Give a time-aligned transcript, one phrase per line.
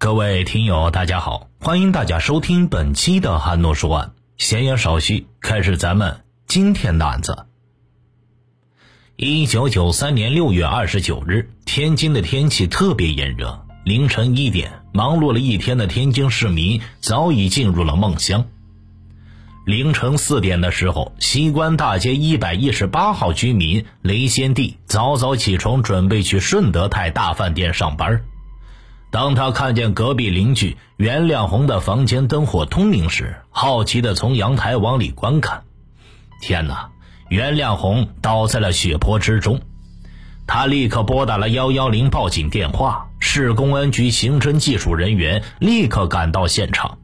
[0.00, 4.12] 各位听友，大家好，欢迎大家收听本期的韩诺说案。
[4.36, 7.46] 闲言少叙，开始咱们今天的案子。
[9.16, 13.66] 一九九三年六月二十九日，天津的天气特别炎热。
[13.84, 18.46] 凌晨一点，忙碌了一天的天津市民早已进入了梦乡。
[19.66, 28.22] 凌晨四点的时候，西关大街一百一十八号居民雷先娣早早起床，准备去顺德泰大饭店上班。
[29.10, 35.64] 当他看见隔壁邻居袁亮红的房间灯火通明时，好奇地从阳台往里观看。
[36.42, 36.90] 天哪！
[37.28, 39.60] 袁亮红倒在了血泊之中。
[40.46, 46.98] 他立刻拨打了幺幺零报警电话，市公安局刑侦技术人员立刻赶到现场。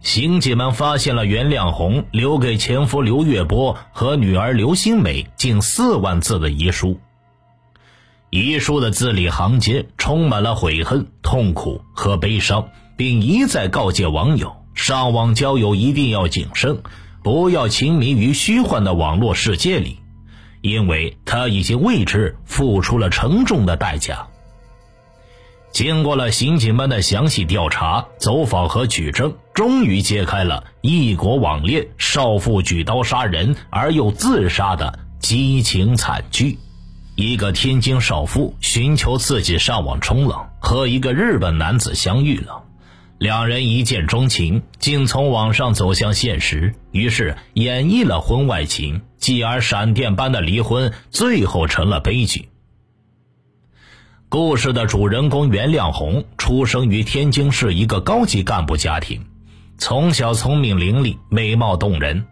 [0.00, 6.98] 刑警们发现了袁亮红留给前夫刘月波和女儿刘新美近四万字的遗书。
[8.30, 16.82] 遗书的字里行间充满了悔恨、痛苦和悲伤，并一再告诫网友上网交友一定要谨慎，
[17.22, 19.98] 不要沉迷于虚幻的网络世界里，
[20.60, 24.26] 因为他已经为之付出了沉重的代价。
[25.70, 36.58] 经过了刑警们的详细调查、走访和举证，终于揭开了异国网恋、少妇举刀杀人而又自杀的激情惨剧。
[37.20, 42.62] 一个天津少妇寻求刺激上网冲浪，和一个日本男子相遇了，
[43.18, 52.50] 两人一见钟情，竟从网上走向现实，于是演绎了婚外情，继而闪电般的离婚，最后成了悲剧。
[54.28, 59.26] 故事的主人公袁亮红出生于天津市一个高级干部家庭，
[59.76, 62.26] 从小聪明伶俐，美貌动人。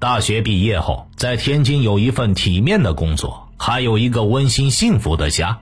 [0.00, 3.45] 大学毕业后，在天津有一份体面的工作。
[3.58, 5.60] 还有一个温馨幸福的家，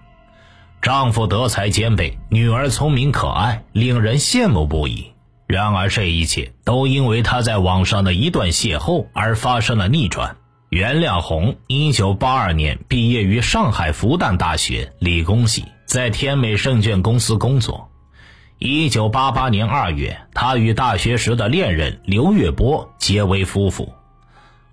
[0.82, 5.12] 丈夫德才兼备，女儿聪明可爱，令人羡慕不已。
[5.46, 10.36] 然而，这一切都因为她在网上的一段邂逅而发生了逆转。
[10.70, 17.90] 袁亮红，一九八二年毕业于上海复旦大学理工系，在天美证券公司工作。
[18.58, 23.92] 一九八八年二月，他与大学时的恋人刘月波结为夫妇。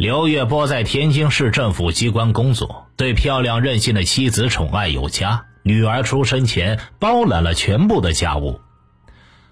[0.01, 8.61] 刘月波在天津市政府机关工作，对漂亮任性的妻子宠爱有加，女儿出生前包揽了全部的家务。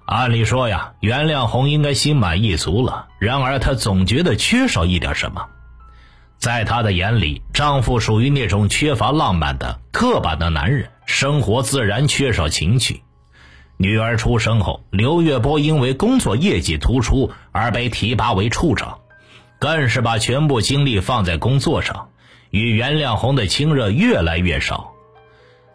[0.07, 5.45] 按理说呀，袁亮红应该心满意足了，然而她总觉得缺少一点什么。
[6.39, 13.03] 在她的眼里，丈夫属于那种缺乏浪漫的刻板的男人，生活自然缺少情趣。
[13.77, 18.98] 女儿出生后，刘月波因为工作业绩突出而被提拔为处长。
[19.59, 22.09] 更是把全部精力放在工作上，
[22.49, 24.93] 与袁亮红的亲热越来越少。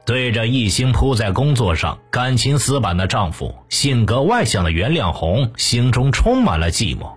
[0.07, 7.13] 对着一心扑在工作上、感情死板的丈夫，性格外向的袁亮红心中充满了寂寞。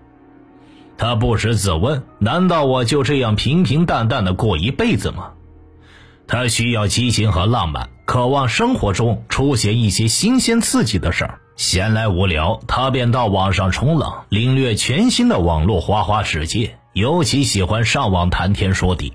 [0.97, 5.31] 她不时自问：难道我就这样平平淡淡的过一辈子吗？
[6.28, 11.39] 她需要激情和浪漫，渴望生活中出现一些新鲜刺激的事儿。
[11.57, 16.78] 闲来无聊，他便到网上冲浪，领略全新的网络花花世界。
[16.94, 19.13] 尤其喜欢上网谈天说地。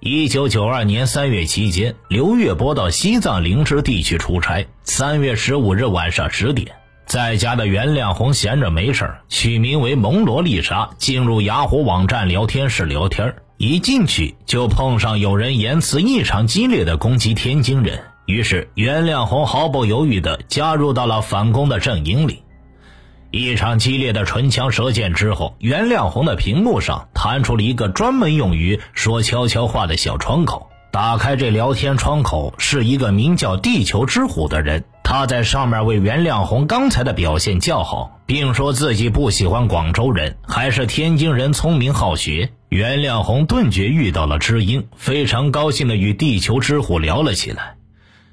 [0.00, 4.66] 一九九二年三月期间，刘月波到西藏林芝地区出差。
[4.82, 13.34] 三月十五日晚上十点，在家的袁亮红闲着没事儿取名为蒙罗丽莎，进入雅虎网站聊天室聊天。
[13.58, 18.02] 一进去就碰上有人言辞异常激烈的攻击天津人。
[18.26, 22.42] 于是，袁亮红毫不犹豫地加入到了反攻的阵营里。
[23.30, 30.68] 一场激烈的唇枪舌剑之后，袁亮红的屏幕上弹出了一个专门用于说悄悄话的小窗口。
[30.90, 42.50] 打开这聊天窗口，是一个名叫“地球之虎”的人，他在上面为袁亮红刚才的表现叫好，并说自己不喜欢广州人，还是天津人聪明好学。
[42.70, 47.75] 袁亮红顿觉遇到了知音，非常高兴地与“地球之虎”聊了起来。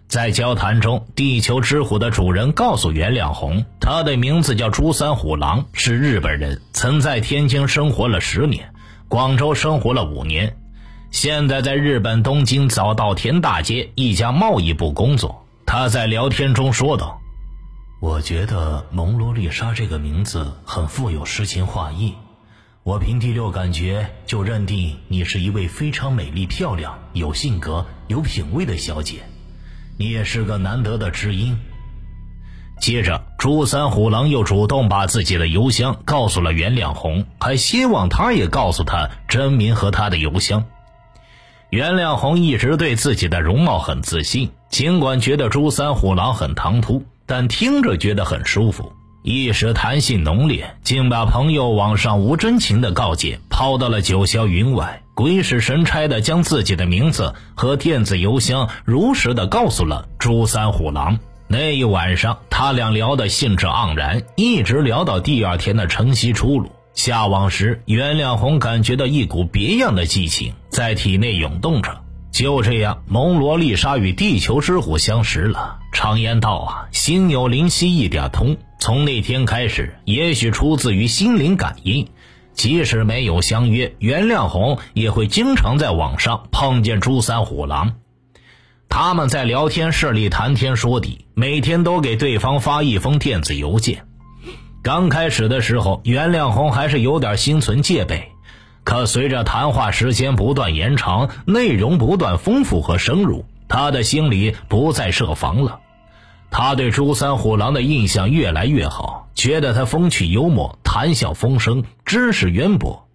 [0.08, 8.72] 在交谈中，地球之虎的主人告诉袁亮红，他的名字叫朱三虎郎，是日本人，曾在天津生活了十年，
[9.07, 10.56] 广州生活了五年，
[11.10, 15.44] 现在在日本东京早稻田大街一家贸易部工作。
[15.66, 17.19] 他在聊天中说道
[18.00, 22.13] ：“我觉得蒙罗丽莎这个名字很富有诗情画意，
[22.83, 29.24] 我凭第六感觉就认定你是一位非常美丽、漂亮、有性格、有品味的小姐。”
[29.98, 31.57] 你也是个难得的知音。
[32.80, 40.66] 接着，朱三虎狼又主动把自己的邮箱告诉了袁亮红，还希望他也告诉他真名和他的邮箱。
[41.69, 48.92] 袁亮红一直对自己的容貌很自信，尽管觉得朱三虎狼很唐突，但听着觉得很舒服，
[49.24, 61.18] 一时谈性浓烈，竟把朋友网上无真情的告诫抛到了九霄云外，鬼使神差的将自己的名字和电子邮箱如实的告诉了朱三虎狼。
[61.48, 66.70] 那一晚上，他俩聊得兴致盎然，一直聊到第二天的晨曦出炉。
[66.94, 72.02] 下网时，袁亮红感觉到一股别样的激情在体内涌动着。
[72.34, 75.78] 就这样，蒙罗丽莎与地球之虎相识了。
[75.94, 78.58] 常言道啊，心有灵犀一点通。
[78.83, 82.09] 从那天开始，也许出自于心灵感应，
[82.53, 87.94] 即使没有相约，袁亮红也会经常在网上碰见朱三虎狼。
[88.89, 94.06] 他们在聊天室里谈天说地，每天都给对方发一封电子邮件。
[94.83, 98.33] 刚开始的时候，袁亮红还是有点心存戒备，
[98.83, 105.79] 可随着谈话时间不断延长，内容不断丰富和深入，他的心里不再设防了。
[106.55, 113.07] 他对朱三虎狼的印象越来越好，觉得他风趣幽默、谈笑风生、知识渊博，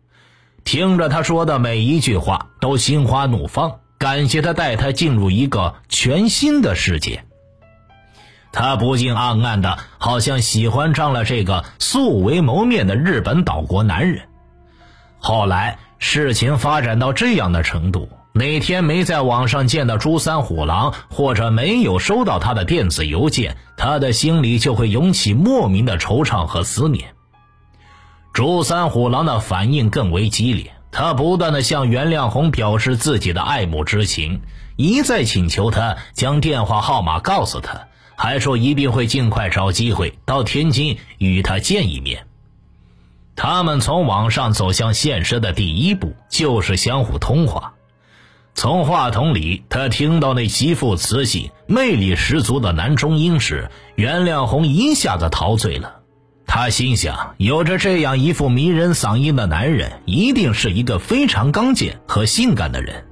[0.65, 7.25] 听着他说的每一句话都心花怒放，感谢他带他进入一个全新的世界。
[8.51, 14.29] 他不禁暗暗的，好像喜欢上了这个素未谋面的日本岛国男人。
[15.21, 18.09] 后来事情发展到这样的程度，
[18.39, 27.15] 哪天没在网上见到朱三虎狼，或者没有收到他的电子邮件，他的心里就会涌起莫名的惆怅和思念。
[28.33, 34.41] 朱三虎狼的反应更为激烈，他不断的向袁亮红表示自己的爱慕之情，
[34.77, 37.89] 一再请求他将电话号码告诉他。
[38.21, 42.27] 还说一定会尽快找机会到天津与他见一面。
[43.37, 47.75] 他们从网上走向现实的第一步就是相互通话。
[48.59, 56.01] 从话筒里，他听到那极富磁性、魅力十足的男中音时，袁亮红一下子陶醉了。
[56.45, 63.07] 他心想，有着这样一副迷人嗓音的男人，一定是一个非常刚健和性感的人。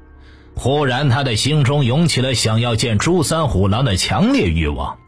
[0.56, 4.98] 忽然，他的心中涌起了想要见朱三虎狼的强烈欲望。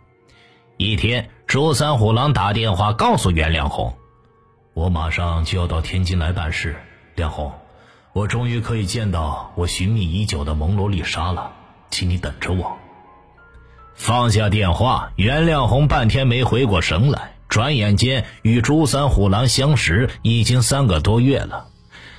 [0.76, 3.92] 一天，朱三虎狼打电话告诉袁亮红
[4.72, 6.76] ：“我马上就要到天津来办事，
[7.16, 7.52] 亮红，
[8.18, 11.52] 我终于可以见到我寻觅已久的蒙罗丽莎了，
[11.88, 12.76] 请你等着我。”
[13.94, 17.34] 放下电话，袁亮红半天没回过神来。
[17.48, 21.66] 转眼间，与朱三虎狼相识已经三个多月了。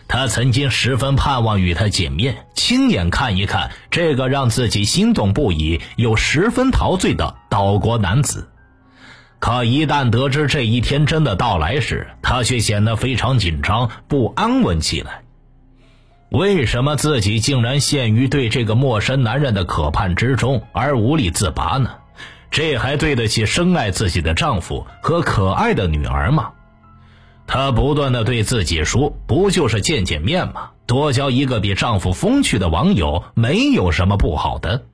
[0.07, 8.47] 他曾经十分盼望与他见面，亲眼看一看这个让自己心动不已又十分陶醉的岛国男子。
[9.39, 15.23] 可一旦得知这一天真的到来时，他却显得非常紧张、不安稳起来。
[16.29, 21.89] 为什么自己竟然陷于对这个陌生男人的渴盼之中而无力自拔呢？
[22.51, 26.51] 这还对得起深爱自己的丈夫和可爱的女儿吗？
[27.47, 30.69] 她不断的对自己说：“不就是见见面吗？
[30.85, 34.85] 多交一个比丈夫风趣的网友，没有什么不好的。”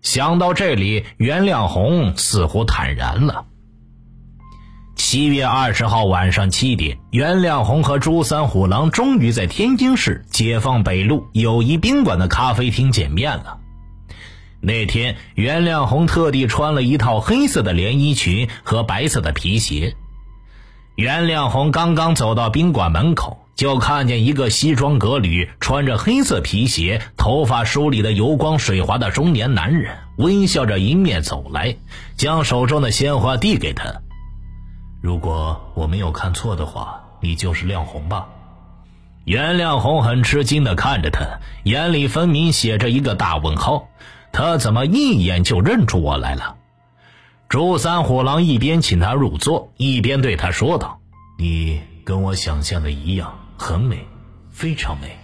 [0.00, 3.44] 想到这里，袁亮红似乎坦然了。
[5.10, 13.58] 七月二十号晚上七点，袁亮红和朱三虎狼终于在天津市解放北路友谊宾馆的咖啡厅见面了。
[14.60, 19.96] 那天，袁亮红特地穿了一套黑色的连衣裙和白色的皮鞋。
[20.94, 31.78] 袁亮红刚刚走到宾馆门口，就看见一个西装革履、穿着黑色皮鞋、头发梳理的油光水滑的中年男人，微笑着迎面走来，
[32.16, 34.02] 将手中的鲜花递给他。
[35.00, 38.28] 如果我没有看错的话，你就是亮红吧？
[39.24, 43.88] 袁亮红很吃惊的看着他，眼里分明写着一个大问号。
[44.32, 46.56] 他怎么一眼就认出我来了？
[47.48, 51.00] 朱三虎狼一边请他入座，一边对他说道
[51.38, 54.06] ：“你跟我想象的一样，很美，
[54.50, 55.18] 非常美。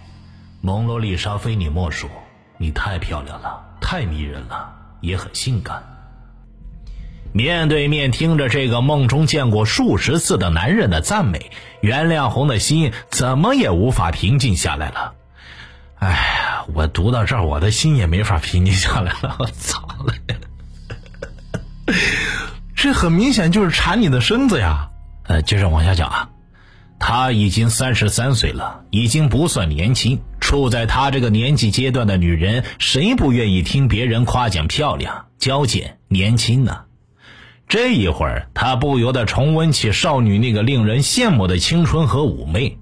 [0.61, 2.09] 蒙罗丽莎非你莫属，
[2.57, 5.83] 你太漂亮了，太迷人了，也很性感。”
[7.33, 15.13] 面对面听着这个梦中见过数十次的男人的赞美，袁亮红的心怎么也无法平静下来了。
[15.99, 19.35] 哎呀，我读到这儿，我的心也没法平静下来了。
[19.39, 20.13] 我操了！
[22.75, 24.89] 这很明显就是馋你的身子呀！
[25.23, 26.29] 呃，接着往下讲啊，
[26.99, 30.21] 他已经三十三岁了，已经不算年轻。
[30.39, 36.86] 处在他这个年纪阶段的女人，谁不愿意听别人夸奖漂亮、娇贱、年轻呢？
[37.67, 42.77] 这一会儿，他不由得重温起少女那个令人羡慕的青春和妩媚，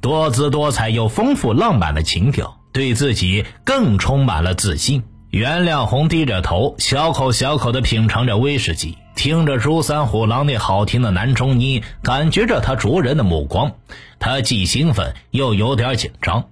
[0.00, 5.02] 多姿多彩又丰富浪漫的情调，对自己更充满了自信。
[5.28, 13.72] 袁亮红低着头，小口小口地品尝着威士忌，听着朱三虎郎那好听的男中音，感觉着他灼人的目光，
[14.18, 16.46] 他既兴奋又有点紧张。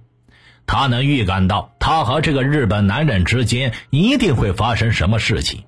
[0.67, 5.63] 他能预感到，他和这个日本男人之间一定会发生什么事情。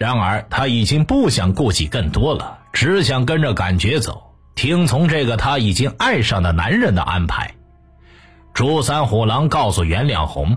[0.00, 7.54] 然而，他已经不想顾及更多了，只想跟着感觉走，听从这个他已经爱上的男人的安排。
[8.54, 10.56] 朱三虎狼告诉袁亮红。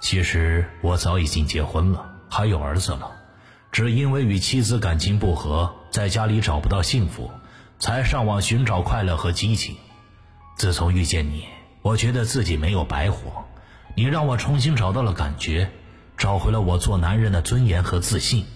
[0.00, 3.12] 其实我早已经结婚了，还有儿子了，
[3.70, 7.30] 只因为与妻子感情不和，在家里找不到幸福，
[7.78, 9.76] 才上网寻找快乐和激情。
[10.56, 11.44] 自从遇见你，
[11.80, 13.44] 我觉得自己没有白活，
[13.94, 15.70] 你让我重新找到了感觉，
[16.22, 18.46] 找回了我做男人的尊严和自信。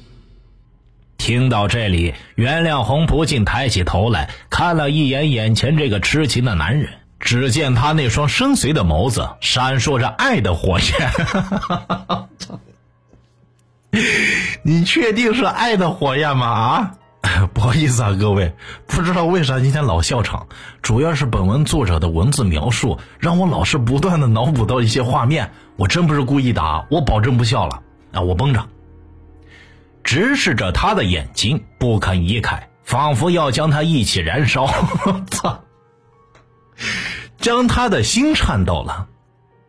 [1.19, 6.91] 听到这里，袁亮红不禁抬起头来看了一眼眼前这个痴情的男人。
[7.19, 11.11] 只见他那双深邃的眸子闪烁着爱的火焰，
[14.63, 16.47] 你确定是爱的火焰吗？
[16.47, 16.95] 啊，
[17.53, 18.55] 不好意思啊，各位，
[18.87, 20.47] 不知道为啥今天老笑场，
[20.83, 28.67] 主要是本文作者的文字描述让我老是不断的脑补到一些画面，我真不是故意的啊，我保证不笑了啊，我绷着，
[30.05, 34.67] 直视着他的眼睛不肯移开，仿佛要将他一起燃烧，
[35.31, 35.63] 操！
[37.39, 39.07] 将他的心颤抖了。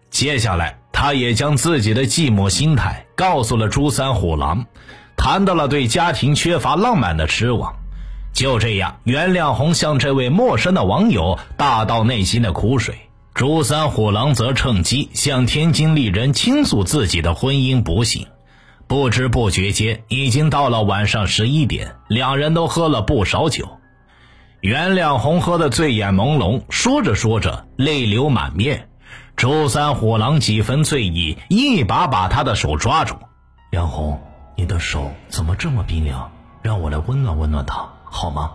[0.10, 4.66] 接下来，他也将自己的寂寞心态告诉了朱三虎狼，
[5.17, 7.75] 谈到了对家庭缺乏浪漫的失望。
[8.31, 18.27] 就这样，袁亮红向这位陌生的网友大倒内心的苦水，朱三虎狼则趁机向天津丽人倾诉自己的婚姻不幸。
[18.86, 23.67] 不知不觉间，已经到了晚上十一点，两人都喝了不少酒。
[24.62, 28.88] 袁亮红喝得醉眼朦胧，说着说着泪流满面。
[29.36, 33.15] 朱三虎狼几分醉意，一把把他的手抓住。
[33.71, 34.21] 亮红，
[34.58, 36.32] 你的手怎么这么冰凉？
[36.64, 38.54] 让我来温暖温暖它，好吗？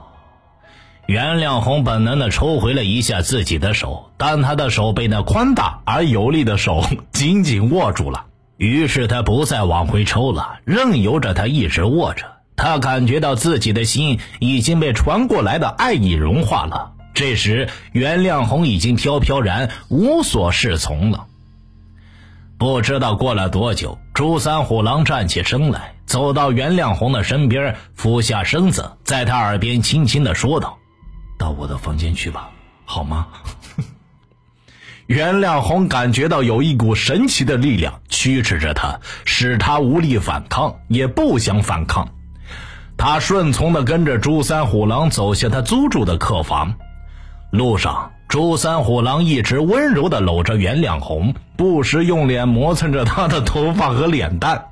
[1.06, 8.24] 袁亮红本能的抽回了一下自己的手，但他的手被那宽大而有力的手 紧紧握住了。
[8.56, 12.32] 于是他不再往回抽了，任由着他一直握着。
[12.56, 16.92] 他感觉到自己的心已经被传过来的爱意融化了。
[17.14, 21.26] 这时，袁亮红已经飘飘然无所适从了。
[22.62, 30.78] 不知道过了多久，朱三虎狼站起身来，走到袁亮红的身边，俯下身子，在他耳边轻轻的说道
[31.40, 32.50] ：“到我的房间去吧，
[32.84, 33.26] 好吗？”
[35.08, 42.10] 袁亮红感觉到有一股神奇的力量驱使着他，使他无力反抗，也不想反抗。
[42.96, 46.74] 他顺从地跟着朱三虎狼走向他租住的客房。
[47.50, 54.70] 路上，朱三虎狼一直温柔地搂着袁亮红，不时用脸磨蹭着他的头发和脸蛋，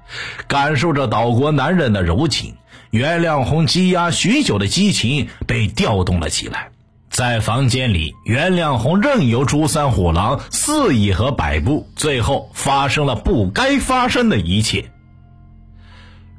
[0.49, 2.56] 感受着岛国男人的柔情。
[2.90, 6.70] 袁亮红积压许久的激情被调动了起来。
[7.09, 14.90] 在房间里，袁亮红任由朱三虎狼肆意和摆布，最后发生了不该发生的一切。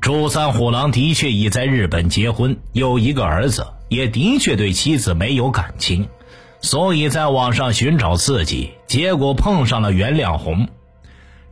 [0.02, 6.10] 朱三虎狼的确已在日本结婚，有一个儿子，也的确对妻子没有感情，
[6.62, 10.68] 所以在网上寻找刺激，结果碰上了袁亮红。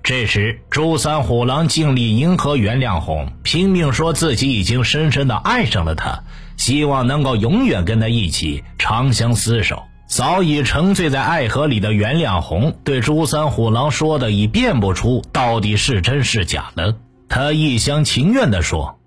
[0.02, 6.24] 这时，朱三虎狼尽力迎合袁亮红，拼命说自己已经深深的爱上了她，
[6.58, 9.84] 希望能够永远跟她一起长相厮守。
[10.08, 16.96] 早已沉醉在爱河里的袁亮红，对朱三虎狼说的已辨不出到底是真是假了。
[17.28, 19.00] 她一厢情愿地说：“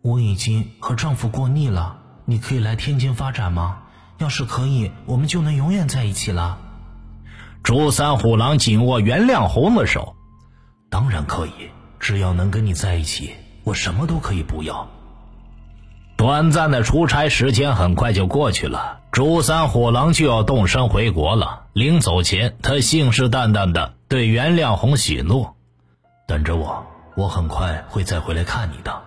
[0.00, 3.78] 我已经和丈夫过腻了，你可以来天津发展吗？
[4.20, 6.58] 要是可以，我们就能永远在一起了。”
[7.64, 10.14] 朱三虎狼紧握袁亮红的手
[10.88, 13.34] ：“当然可以，只要能跟你在一起，
[13.64, 14.88] 我什么都可以不要。”
[16.16, 21.64] 短暂的出差时间很快就过去了，朱三虎狼就要动身回国了。
[21.72, 25.56] 临走前，他信誓旦旦的对袁亮红许诺
[26.28, 26.86] ：“等着我。”
[27.16, 29.02] 我很快会再回来看你的。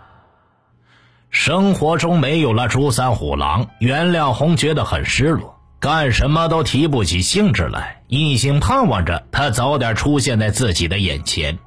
[1.33, 11.57] 生活中没有了朱三虎狼，袁亮红觉得很失落，干什么都提不起兴致来，一心盼望着他早点出现在自己的眼前。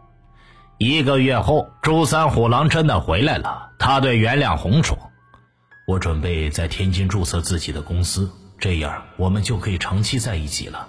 [0.78, 3.72] 一个月后，朱三虎狼真的回来了。
[3.76, 4.96] 他对袁亮红说
[5.88, 8.30] ：“我准备在天津注册自己的公司，
[8.60, 10.86] 这样我们就可以长期在一起了。”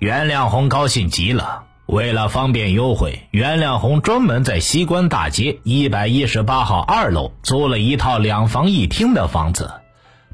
[0.00, 1.65] 袁亮红高兴极了。
[1.86, 9.70] 为了方便优惠，袁亮红专门在西关大街一百一十八号二楼租了一套两房一厅的房子，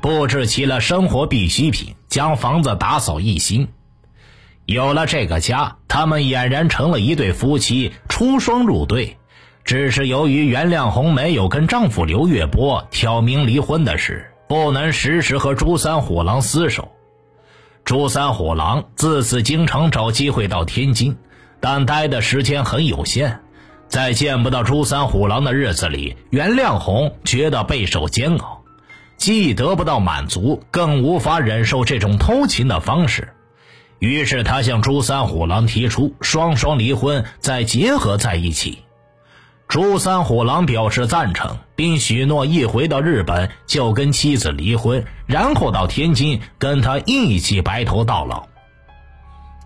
[0.00, 3.68] 布置齐了生活必需品，将房子打扫一新。
[4.64, 9.18] 有了这个家，他们俨然成了一对夫妻，出双入对。
[9.64, 16.90] 只是由于袁亮红没有跟丈夫刘月波挑明离婚的事，不能时时和朱三虎狼厮守。
[17.84, 21.16] 朱三虎狼自此经常找机会到天津，
[21.62, 23.38] 但待的时间很有限。
[23.86, 28.62] 在见不到朱三虎狼的日子里，袁亮红觉得备受煎熬，
[29.16, 33.32] 既得不到满足，更无法忍受这种偷情的方式。
[34.00, 38.78] 于是，他向朱三虎狼提出双双离婚，再结合在一起。
[39.68, 48.48] 朱三虎狼表示赞成，并许诺一回到日本就跟妻子离婚，然后到天津跟他一起白头到老。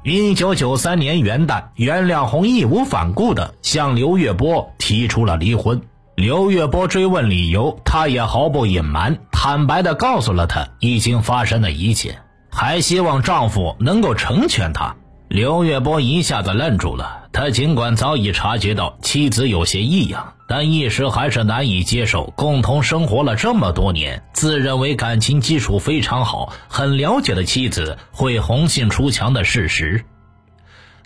[0.08, 5.82] 一九九三年元旦，袁亮红义无反顾地向刘月波提出了离婚。
[6.14, 12.16] 刘月波追问理由，她也毫不隐瞒，坦白地告诉了她已经发生的一切。
[12.52, 14.94] 还希望丈夫能够成全她。
[15.26, 17.25] 刘月波一下子愣住了。
[17.36, 30.02] 他尽管早已察觉到妻子有些异样，但一时还是难以接受共同生活了这么多年、自认为感情基础非常好、很了解的妻子会红杏出墙的事实。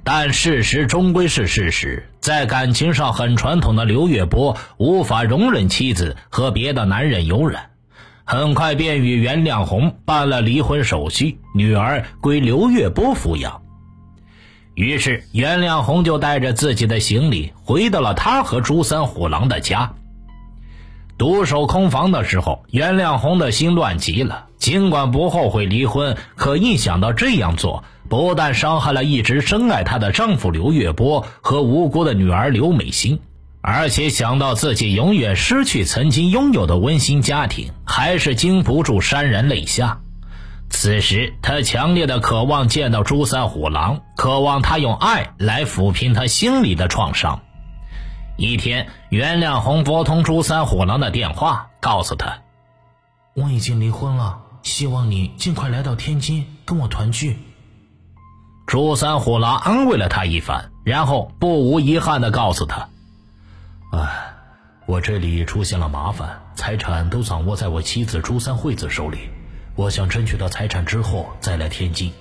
[0.04, 7.70] 但事实终归是事实，在感情上很传统的刘月波无法容忍妻子和别的男人有染。
[8.24, 13.62] 很快便与袁亮红办了离婚手续，女儿归刘月波抚养。
[14.74, 19.92] 于是袁亮红就带着自己的行李回到了他和朱三虎狼的家。
[21.18, 24.46] 独守空房的时候，袁亮红的心乱极了。
[24.56, 33.20] 尽管不后悔离婚，可一想到这样做不但伤害了一直深爱她的丈夫刘月波和无辜的女儿刘美心。
[33.62, 40.00] 而且想到自己永远失去曾经拥有的温馨家庭，还是禁不住潸然泪下。
[40.70, 47.40] 此时，他强烈的渴望见到朱三虎狼，渴望他用爱来抚平他心里的创伤。
[48.38, 52.38] 一天，袁亮红拨通朱三虎狼的电话，告诉他
[53.36, 57.36] ：“我已经离婚了，希望你尽快来到天津跟我团聚。”
[58.66, 62.88] 朱三虎狼安慰了他一番，然后不无遗憾的告诉他。
[63.92, 64.08] 哎，
[64.86, 69.28] 我这里出现了麻烦，财产都掌握在我妻子朱三惠子手里。
[69.80, 72.12] 我想争取到财产之后再来天津。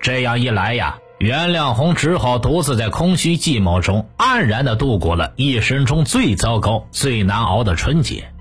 [0.00, 8.32] 这样一来呀，袁亮红只好独自在空虚寂寞中黯然的度过了一生中最糟糕、最难熬的春节。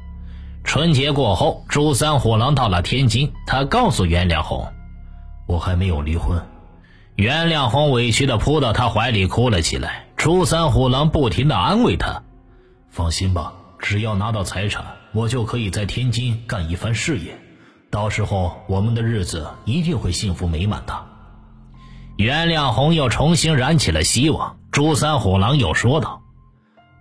[0.63, 4.71] 春节过后，朱三虎狼到了天津，他告诉袁亮红
[5.45, 6.41] ：“我还没有离婚。”
[7.17, 10.05] 袁亮红委屈的扑到他怀里哭了起来。
[10.15, 12.23] 朱三虎狼不停的安慰他
[12.89, 17.37] ：“放心吧，只要拿到财产，我就可以在天津干一番事业。
[17.91, 21.05] 到时候，我们的日子一定会幸福美满的。”
[22.17, 24.57] 袁亮红又重新燃起了希望。
[24.71, 26.21] 朱三虎狼又说道：“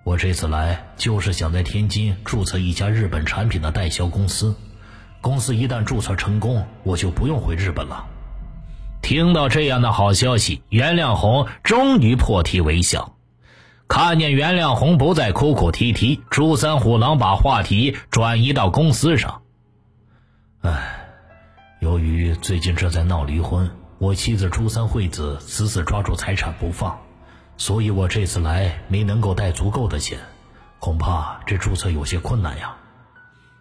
[0.03, 4.57] 我这次来就是想在天津注册一家日本产品的代销公司。
[5.21, 8.07] 公司一旦注册成功，我就不用回日本了。”
[9.03, 13.15] 听到这样的好消息，袁亮红终于破涕为笑。
[13.89, 19.43] 看见袁亮红不再哭哭啼啼，朱三虎狼把话题转移到公司上。
[20.63, 21.09] 唉，
[21.81, 26.99] 由于最近正在闹离婚，我妻子朱三惠子死死抓住财产不放，
[27.57, 30.19] 所以我这次来没能够带足够的钱，
[30.79, 32.77] 恐怕这注册有些困难呀。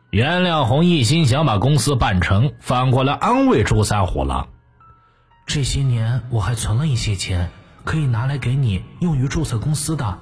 [0.09, 4.49] 袁亮红一心想把公司办成，反过来安慰朱三虎狼。
[5.45, 7.49] 这些年我还存了一些钱，
[7.85, 10.19] 可以拿来给你用于注册公司的。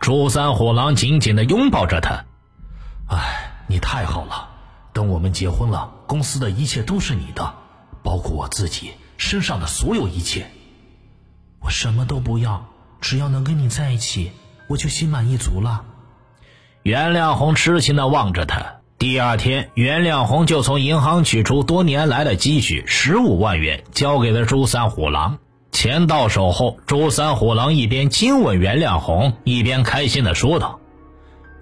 [0.00, 2.24] 朱三虎狼紧紧的拥抱着他。
[3.08, 4.49] 哎，你太好了！
[4.92, 7.54] 等我们结婚了，公司的一切都是你的，
[8.02, 10.50] 包括我自己身上的所有一切。
[11.60, 12.66] 我什么都不要，
[13.00, 14.32] 只要能跟你在一起，
[14.68, 15.84] 我就心满意足了。
[16.82, 18.80] 袁亮红痴情的望着他。
[18.98, 25.38] 第二天，袁亮红就从银行取出多年来的积蓄十五万元，交给了朱三虎郎。
[25.72, 30.80] 钱到手后，朱三虎郎一边亲吻袁亮红，一边开心的说道：“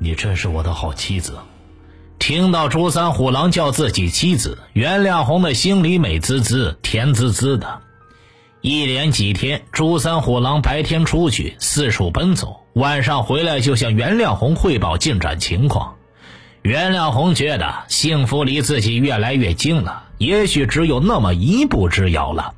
[0.00, 1.38] 你真是我的好妻子。”
[2.18, 7.80] 听到朱三虎狼叫自己妻子，袁亮红的心里美滋滋、甜滋滋的。
[8.60, 15.94] 一连几天，朱三虎狼白天出去四处奔走，晚上回来就向袁亮红汇报进展情况。
[16.62, 22.52] 袁亮红觉得幸福离自己越来越近了，也许只有那么一步之遥了。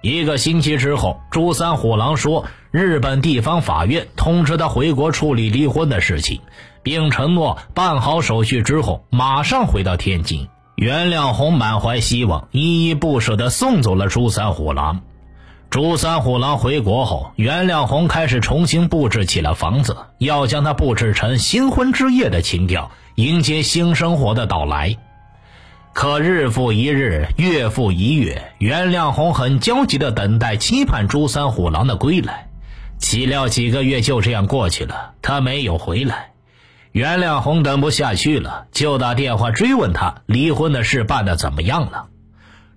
[0.00, 6.40] 一个星期之后，朱三虎狼说，日本地方法院通知他回国处理离婚的事情，
[6.82, 10.48] 并承诺办好手续之后马上回到天津。
[10.76, 15.00] 袁亮红满怀希望，依依不舍地送走了朱三虎郎。
[15.68, 24.96] 朱三虎郎回国后，袁亮红开始重新布置起了房子，要将它布置成新婚之夜的情调，迎接新生活的到来。
[25.92, 32.48] 可日复一日，月复一月，袁亮红很焦急地等待、期盼朱三虎郎的归来。
[32.98, 36.29] 岂料几个月就这样过去了，他没有回来。
[36.92, 42.06] 袁亮红等不下去了，就打电话追问他离婚的事办得怎么样了。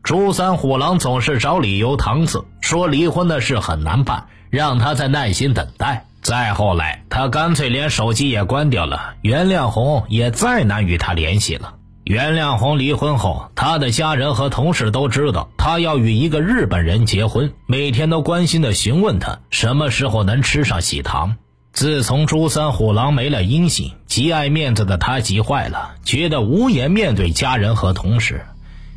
[0.03, 6.05] 朱三虎郎总是找理由搪塞，说离婚的事很难办，让他再耐心等待。
[6.21, 11.73] 再后来，他干脆连手机也关掉了，袁亮红也再难与他联系了。
[12.03, 21.37] 袁亮红离婚后，他的家人和同事都知道他要与一个日本人结婚，每天都关心地询问他什么时候能吃上喜糖。
[21.73, 28.45] 自从朱三虎狼没了音信，极爱面子的他急坏了，觉得无颜面对家人和同事，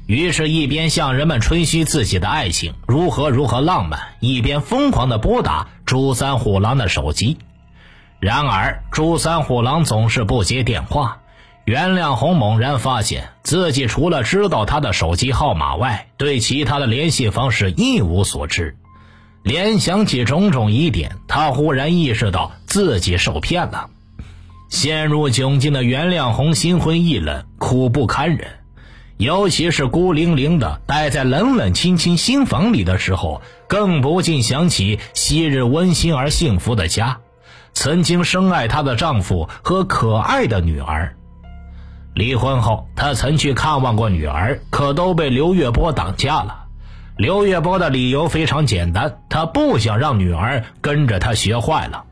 [0.06, 7.38] 于是，一边向人们吹嘘自己的爱情如何如何浪漫，一边疯狂地拨打朱三虎狼的手机。
[8.20, 11.22] 然而，朱三虎狼总是不接电话。
[11.64, 18.76] 袁亮红猛然发现自己除了知道他的手机号码外，对其他的联系方式一无所知。
[19.46, 23.88] 联想起种种疑点，他忽然意识到自己受骗了。
[24.68, 28.48] 陷入窘境的袁亮红心灰意冷，苦不堪忍。
[29.18, 37.18] 尤其是孤零零的待在冷冷清清新房里的时候，更不禁想起昔日温馨而幸福的家，
[37.72, 41.16] 曾经深爱她的丈夫和可爱的女儿。
[42.14, 46.65] 离婚后，他曾去看望过女儿，可都被刘月波挡驾了。
[47.16, 52.04] 刘月波的理由非常简单，他不想让女儿跟着他学坏了。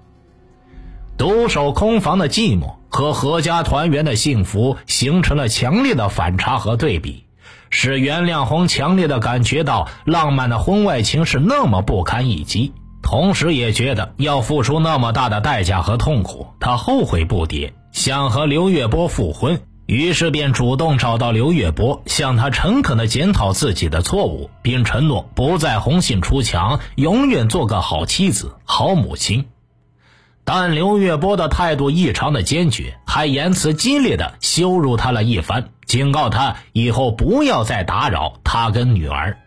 [1.19, 7.27] 独守空房的寂寞和阖家团圆的幸福形成了强烈的反差和对比，
[7.69, 19.61] 使袁亮红强烈的感觉到浪漫的婚外情是那么不堪一击，同时也觉得要付出那么大的代价和痛苦，他后悔不迭，想和刘月波复婚。
[19.87, 29.47] 于是便主动找到刘月波，向他诚恳地检讨自己的错误，并承诺不再红杏出墙，永远做个好妻子、好母亲。
[30.47, 39.39] 但刘月波的态度异常的坚决，还言辞激烈的羞辱他了一番，警告他以后不要再打扰他跟女儿。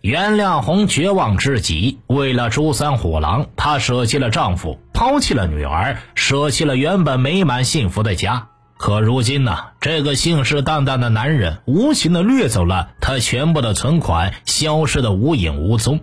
[0.00, 8.48] 袁亮红绝望至极，为了朱三虎狼，她舍弃了丈夫，抛弃了女儿，舍弃了原本美满幸福的家。
[8.82, 9.58] 可如今呢？
[9.80, 16.00] 这个信誓旦旦的男人无情的掠走了他全部的存款，消失的无影无踪。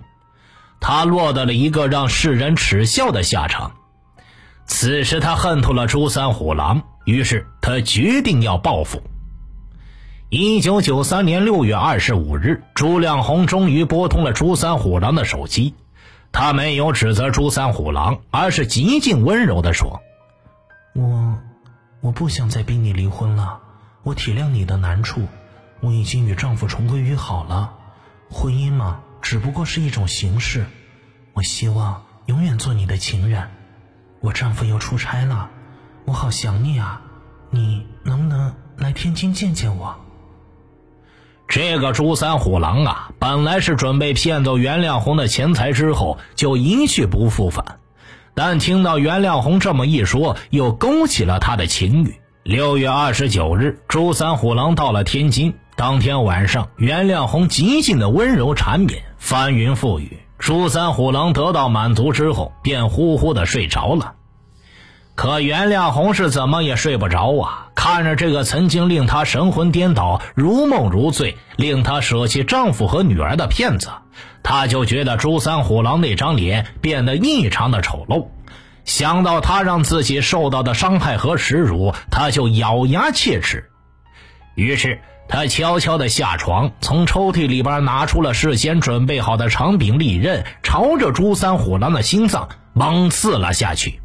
[0.79, 3.73] 他落得了一个让世人耻笑的下场。
[4.65, 9.01] 此时他恨透了朱三虎狼，于是他决定要报复。
[10.29, 15.73] 一九九三年六月二十五日，朱亮红终于拨通了朱三虎狼的手机。
[16.31, 19.99] 他没有指责朱三虎狼，而是极尽温柔的说
[20.95, 21.37] ：“我。”
[22.01, 23.59] 我不想再逼你离婚了，
[24.03, 25.27] 我体谅你的难处，
[25.81, 27.73] 我已经与丈夫重归于好了。
[28.29, 30.65] 婚姻嘛，只不过是一种形式。
[31.33, 33.49] 我希望永远做你的情人。
[34.21, 35.49] 我丈夫又出差了，
[36.05, 37.01] 我好想你啊！
[37.49, 39.95] 你能不能来天津见见我？
[41.47, 47.78] 这个朱三虎狼啊，本来是准备骗走袁亮红的钱财之后就一去不复返。
[48.41, 52.21] 但听到袁亮红这么一说，又勾起了他的情欲。
[52.43, 55.55] 六月二十九日，朱三虎狼到了天津。
[55.75, 60.19] 当天晚上，袁亮红极尽的温柔缠绵，翻云覆雨。
[60.37, 64.13] 朱三虎狼得到满足之后，便呼呼的睡着了。
[65.15, 67.67] 可袁亮红是怎么也睡不着啊！
[67.75, 73.89] 看着这个曾经令他神魂颠倒、如梦如醉、令他舍弃丈夫和女儿的骗子，
[74.43, 78.27] 他就觉得朱三虎狼那张脸变得异常的丑陋。
[78.85, 83.69] 想到他让自己受到的伤害和耻辱，他就咬牙切齿。
[84.55, 94.01] 于是他悄悄地下床，从抽屉里边拿出了事先准备好的长柄利刃，朝着朱三虎狼的心脏猛刺了下去。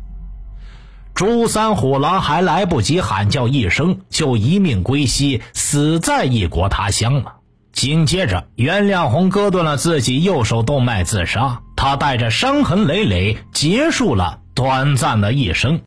[1.14, 7.37] 朱三虎狼还来不及喊叫一声，就一命归西，死在异国他乡了。
[7.75, 15.81] 紧接着，袁亮红割断了自己右手动脉自杀，他带着伤痕累累结束了短暂的一生。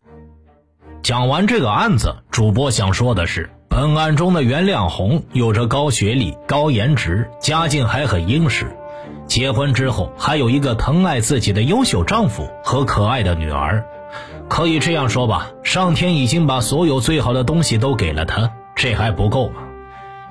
[1.02, 8.76] 讲完这个案子，主播想说的是，本案中的袁亮红有着高学历、高颜值，家境还很殷实，
[9.26, 13.86] 结婚之后还有一个疼爱自己的优秀丈夫和可爱的女儿。
[14.50, 19.62] 可以这样说吧，上天已经把所有最好的东西都给了他，这还不够吗？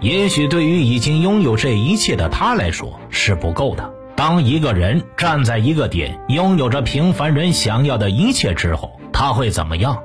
[0.01, 3.93] 也许对于已经拥有这一切的他来说是不够的。
[4.15, 10.03] 当一个人站在一个点，拥有着平凡人想要的一切之后，他会怎么样？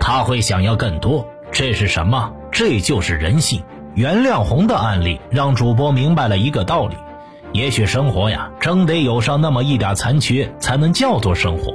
[0.00, 1.26] 他会想要更多。
[1.50, 2.32] 这是什么？
[2.50, 3.62] 这就是人性。
[3.94, 6.96] 袁亮红的案例让主播明白了一个道理：
[7.52, 11.74] 也许生活呀，真得有上那么一点残缺，才能叫做生活。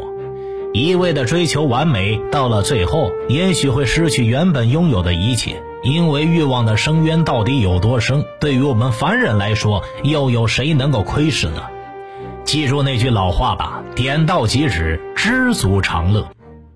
[0.73, 5.61] 一味的追求完美，到了最后，也许会失去原本拥有的一切。
[5.83, 8.25] 因为欲望的深渊到底有多深？
[8.39, 11.61] 对于我们凡人来说，又有谁能够窥视呢？
[12.43, 16.27] 记住那句老话吧：点到即止，知足常乐。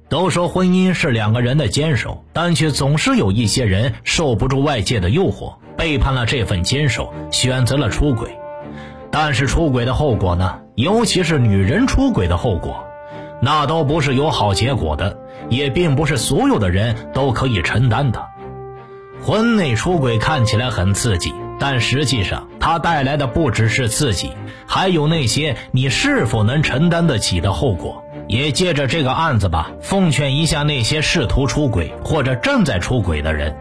[0.10, 8.38] 都说婚姻是两个人的坚守，但却总是有一些人受不住外界的诱惑，背叛了这份坚守，选择了出轨。
[9.10, 10.60] 但是出轨的后果呢？
[10.76, 12.84] 尤其是女人出轨的后果，
[13.42, 15.18] 那都不是有好结果的，
[15.50, 18.26] 也并不是所有的人都可以承担的。
[19.24, 24.32] 婚内出轨看起来很刺激，但实际上它带来的不只是刺激，
[24.66, 28.04] 还有那些你是否能承担得起的后果。
[28.28, 33.56] 也借着这个案子吧，奉劝一下那些试图出轨或者正在出轨的人，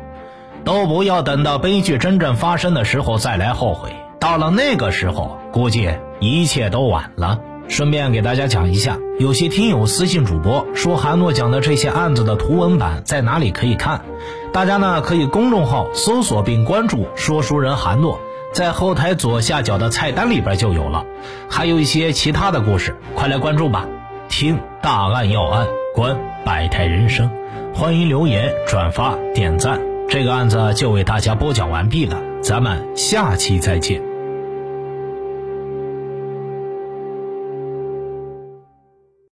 [0.64, 3.90] 都不要等到悲剧真正发生的时候再来后悔。
[4.20, 7.40] 到了那个时候，估计一切都晚了。
[7.68, 14.02] 顺便给大家讲一下，有些听友私信主播说韩诺讲的这些案子的图文版在哪里可以看？
[14.52, 18.20] 大家呢可以公众号搜索并关注“说书人韩诺”，
[18.52, 21.04] 在后台左下角的菜单里边就有了。
[21.48, 23.86] 还有一些其他的故事，快来关注吧！
[24.28, 27.30] 听大案要案，观百态人生，
[27.74, 29.80] 欢迎留言、转发、点赞。
[30.08, 34.09] 这个案子就为大家播讲完毕了，咱们下期再见。